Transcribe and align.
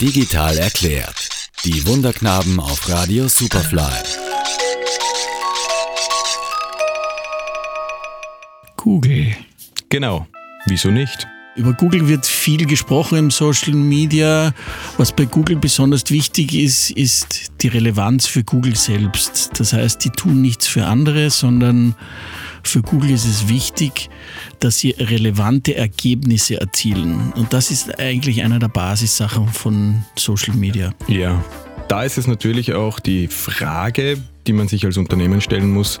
Digital 0.00 0.56
erklärt. 0.58 1.28
Die 1.64 1.84
Wunderknaben 1.88 2.60
auf 2.60 2.88
Radio 2.88 3.26
Superfly. 3.26 3.82
Google. 8.76 9.34
Genau. 9.88 10.28
Wieso 10.66 10.92
nicht? 10.92 11.26
Über 11.56 11.72
Google 11.72 12.06
wird 12.06 12.26
viel 12.48 12.64
gesprochen 12.64 13.18
im 13.18 13.30
Social 13.30 13.74
Media. 13.74 14.54
Was 14.96 15.12
bei 15.12 15.26
Google 15.26 15.56
besonders 15.56 16.10
wichtig 16.10 16.54
ist, 16.54 16.90
ist 16.90 17.52
die 17.60 17.68
Relevanz 17.68 18.26
für 18.26 18.42
Google 18.42 18.74
selbst. 18.74 19.50
Das 19.60 19.74
heißt, 19.74 20.02
die 20.02 20.08
tun 20.08 20.40
nichts 20.40 20.66
für 20.66 20.86
andere, 20.86 21.28
sondern 21.28 21.94
für 22.62 22.80
Google 22.80 23.10
ist 23.10 23.26
es 23.26 23.50
wichtig, 23.50 24.08
dass 24.60 24.78
sie 24.78 24.92
relevante 24.92 25.76
Ergebnisse 25.76 26.58
erzielen. 26.58 27.34
Und 27.36 27.52
das 27.52 27.70
ist 27.70 28.00
eigentlich 28.00 28.42
einer 28.42 28.58
der 28.58 28.68
Basissachen 28.68 29.48
von 29.48 30.02
Social 30.16 30.56
Media. 30.56 30.94
Ja. 31.06 31.44
Da 31.88 32.02
ist 32.02 32.16
es 32.16 32.26
natürlich 32.26 32.72
auch 32.72 32.98
die 32.98 33.28
Frage, 33.28 34.16
die 34.46 34.54
man 34.54 34.68
sich 34.68 34.86
als 34.86 34.96
Unternehmen 34.96 35.42
stellen 35.42 35.70
muss, 35.70 36.00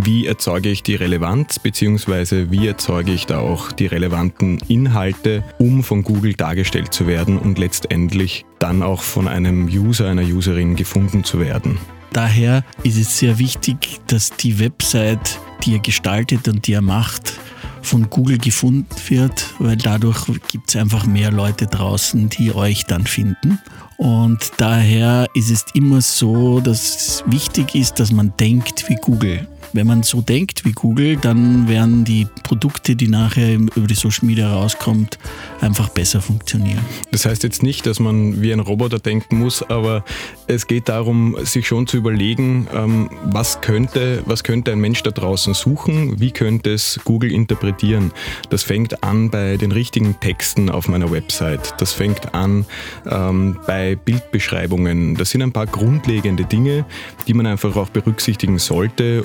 wie 0.00 0.26
erzeuge 0.26 0.68
ich 0.68 0.82
die 0.84 0.94
Relevanz, 0.94 1.58
beziehungsweise 1.58 2.50
wie 2.50 2.68
erzeuge 2.68 3.12
ich 3.12 3.26
da 3.26 3.40
auch 3.40 3.72
die 3.72 3.86
relevanten 3.86 4.58
Inhalte, 4.68 5.42
um 5.58 5.82
von 5.82 6.02
Google 6.02 6.34
dargestellt 6.34 6.94
zu 6.94 7.06
werden 7.06 7.36
und 7.36 7.58
letztendlich 7.58 8.44
dann 8.60 8.82
auch 8.82 9.02
von 9.02 9.26
einem 9.26 9.66
User, 9.66 10.08
einer 10.08 10.22
Userin 10.22 10.76
gefunden 10.76 11.24
zu 11.24 11.40
werden. 11.40 11.78
Daher 12.12 12.64
ist 12.84 12.96
es 12.96 13.18
sehr 13.18 13.38
wichtig, 13.38 14.00
dass 14.06 14.30
die 14.30 14.60
Website, 14.60 15.40
die 15.64 15.72
ihr 15.72 15.80
gestaltet 15.80 16.46
und 16.48 16.66
die 16.66 16.72
ihr 16.72 16.80
macht, 16.80 17.34
von 17.82 18.08
Google 18.08 18.38
gefunden 18.38 18.88
wird, 19.08 19.54
weil 19.58 19.76
dadurch 19.76 20.26
gibt 20.50 20.68
es 20.68 20.76
einfach 20.76 21.06
mehr 21.06 21.30
Leute 21.30 21.66
draußen, 21.66 22.28
die 22.28 22.54
euch 22.54 22.84
dann 22.86 23.04
finden. 23.04 23.58
Und 23.96 24.52
daher 24.58 25.26
ist 25.34 25.50
es 25.50 25.64
immer 25.74 26.00
so, 26.00 26.60
dass 26.60 26.96
es 26.96 27.24
wichtig 27.26 27.74
ist, 27.74 27.98
dass 27.98 28.12
man 28.12 28.32
denkt 28.38 28.88
wie 28.88 28.96
Google. 28.96 29.48
Wenn 29.72 29.86
man 29.86 30.02
so 30.02 30.20
denkt 30.20 30.64
wie 30.64 30.72
Google, 30.72 31.16
dann 31.16 31.68
werden 31.68 32.04
die 32.04 32.26
Produkte, 32.42 32.96
die 32.96 33.08
nachher 33.08 33.54
über 33.54 33.86
die 33.86 33.94
Social 33.94 34.26
Media 34.26 34.52
rauskommt, 34.52 35.18
einfach 35.60 35.88
besser 35.90 36.20
funktionieren. 36.22 36.80
Das 37.10 37.26
heißt 37.26 37.42
jetzt 37.42 37.62
nicht, 37.62 37.86
dass 37.86 38.00
man 38.00 38.40
wie 38.40 38.52
ein 38.52 38.60
Roboter 38.60 38.98
denken 38.98 39.38
muss, 39.38 39.62
aber 39.62 40.04
es 40.46 40.66
geht 40.66 40.88
darum, 40.88 41.36
sich 41.42 41.66
schon 41.66 41.86
zu 41.86 41.98
überlegen, 41.98 42.66
ähm, 42.74 43.10
was 43.24 43.60
könnte, 43.60 44.22
was 44.24 44.42
könnte 44.44 44.72
ein 44.72 44.80
Mensch 44.80 45.02
da 45.02 45.10
draußen 45.10 45.52
suchen, 45.54 46.18
wie 46.20 46.30
könnte 46.30 46.72
es 46.72 47.00
Google 47.04 47.32
interpretieren. 47.32 48.12
Das 48.50 48.62
fängt 48.62 49.02
an 49.02 49.30
bei 49.30 49.56
den 49.56 49.72
richtigen 49.72 50.18
Texten 50.20 50.70
auf 50.70 50.88
meiner 50.88 51.10
Website. 51.10 51.74
Das 51.78 51.92
fängt 51.92 52.34
an 52.34 52.64
ähm, 53.06 53.58
bei 53.66 53.96
Bildbeschreibungen. 53.96 55.14
Das 55.16 55.30
sind 55.30 55.42
ein 55.42 55.52
paar 55.52 55.66
grundlegende 55.66 56.44
Dinge, 56.44 56.86
die 57.26 57.34
man 57.34 57.46
einfach 57.46 57.76
auch 57.76 57.90
berücksichtigen 57.90 58.58
sollte, 58.58 59.24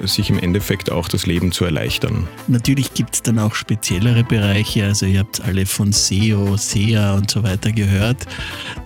sich 0.00 0.30
im 0.30 0.38
Endeffekt 0.38 0.90
auch 0.90 1.08
das 1.08 1.26
Leben 1.26 1.52
zu 1.52 1.64
erleichtern. 1.64 2.26
Natürlich 2.48 2.94
gibt 2.94 3.14
es 3.14 3.22
dann 3.22 3.38
auch 3.38 3.54
speziellere 3.54 4.24
Bereiche, 4.24 4.84
also 4.84 5.06
ihr 5.06 5.20
habt 5.20 5.40
alle 5.42 5.66
von 5.66 5.92
SEO, 5.92 6.56
SEA 6.56 7.14
und 7.14 7.30
so 7.30 7.42
weiter 7.42 7.72
gehört. 7.72 8.26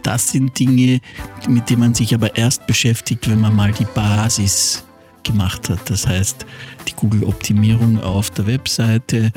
Das 0.02 0.28
sind 0.28 0.58
Dinge, 0.58 1.00
mit 1.48 1.70
denen 1.70 1.80
man 1.80 1.94
sich 1.94 2.14
aber 2.14 2.36
erst 2.36 2.66
beschäftigt, 2.66 3.28
wenn 3.28 3.40
man 3.40 3.54
mal 3.54 3.72
die 3.72 3.86
Basis 3.86 4.84
gemacht 5.24 5.68
hat. 5.68 5.90
Das 5.90 6.06
heißt, 6.06 6.46
die 6.88 6.94
Google-Optimierung 6.94 8.00
auf 8.00 8.30
der 8.30 8.46
Webseite 8.46 9.32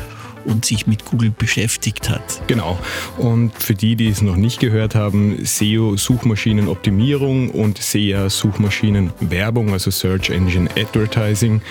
und 0.46 0.66
sich 0.66 0.88
mit 0.88 1.06
Google 1.06 1.32
beschäftigt 1.32 2.10
hat. 2.10 2.42
Genau. 2.48 2.78
Und 3.18 3.54
für 3.54 3.76
die, 3.76 3.96
die 3.96 4.10
es 4.10 4.22
noch 4.22 4.36
nicht 4.36 4.60
gehört 4.60 4.96
haben, 4.96 5.46
SEO 5.46 5.96
Suchmaschinenoptimierung 5.96 7.50
und 7.50 7.78
SEA 7.78 8.30
Suchmaschinenwerbung, 8.30 9.72
also 9.72 9.92
Search 9.92 10.30
Engine 10.30 10.70
Advertising. 10.78 11.62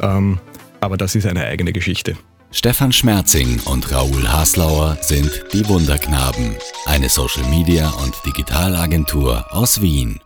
Ähm, 0.00 0.38
aber 0.80 0.96
das 0.96 1.14
ist 1.14 1.26
eine 1.26 1.44
eigene 1.44 1.72
Geschichte. 1.72 2.16
Stefan 2.50 2.92
Schmerzing 2.92 3.60
und 3.66 3.92
Raoul 3.92 4.26
Haslauer 4.26 4.96
sind 5.02 5.44
die 5.52 5.68
Wunderknaben, 5.68 6.56
eine 6.86 7.10
Social 7.10 7.44
Media 7.50 7.90
und 7.90 8.14
Digitalagentur 8.24 9.44
aus 9.50 9.82
Wien. 9.82 10.18